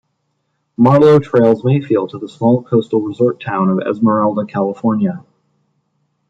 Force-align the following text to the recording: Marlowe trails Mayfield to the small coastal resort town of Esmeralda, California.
Marlowe 0.77 1.19
trails 1.19 1.63
Mayfield 1.63 2.09
to 2.09 2.17
the 2.17 2.27
small 2.27 2.63
coastal 2.63 3.03
resort 3.03 3.39
town 3.39 3.69
of 3.69 3.81
Esmeralda, 3.85 4.45
California. 4.45 5.23